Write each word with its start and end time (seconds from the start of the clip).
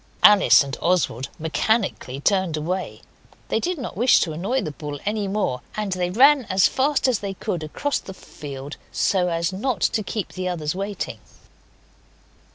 Alice 0.23 0.63
and 0.63 0.75
Oswald 0.81 1.29
mechanically 1.37 2.19
turned 2.19 2.57
away; 2.57 3.01
they 3.49 3.59
did 3.59 3.77
not 3.77 3.95
wish 3.95 4.19
to 4.21 4.31
annoy 4.33 4.59
the 4.59 4.71
bull 4.71 4.99
any 5.05 5.27
more, 5.27 5.61
and 5.77 5.91
they 5.91 6.09
ran 6.09 6.45
as 6.49 6.67
fast 6.67 7.07
as 7.07 7.19
they 7.19 7.35
could 7.35 7.61
across 7.61 7.99
the 7.99 8.15
field 8.15 8.77
so 8.91 9.27
as 9.27 9.53
not 9.53 9.79
to 9.81 10.01
keep 10.01 10.33
the 10.33 10.49
others 10.49 10.73
waiting. 10.73 11.19